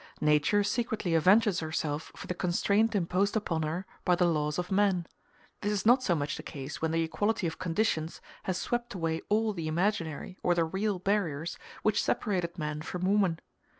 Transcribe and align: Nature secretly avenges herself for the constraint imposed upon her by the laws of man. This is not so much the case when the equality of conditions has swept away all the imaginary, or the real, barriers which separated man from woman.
Nature 0.19 0.63
secretly 0.63 1.15
avenges 1.15 1.59
herself 1.59 2.11
for 2.15 2.25
the 2.25 2.33
constraint 2.33 2.95
imposed 2.95 3.35
upon 3.35 3.61
her 3.61 3.85
by 4.03 4.15
the 4.15 4.25
laws 4.25 4.57
of 4.57 4.71
man. 4.71 5.05
This 5.61 5.71
is 5.71 5.85
not 5.85 6.01
so 6.01 6.15
much 6.15 6.37
the 6.37 6.41
case 6.41 6.81
when 6.81 6.89
the 6.89 7.03
equality 7.03 7.45
of 7.45 7.59
conditions 7.59 8.19
has 8.49 8.57
swept 8.57 8.95
away 8.95 9.21
all 9.29 9.53
the 9.53 9.67
imaginary, 9.67 10.39
or 10.41 10.55
the 10.55 10.65
real, 10.65 10.97
barriers 10.97 11.55
which 11.83 12.01
separated 12.03 12.57
man 12.57 12.81
from 12.81 13.05
woman. 13.05 13.37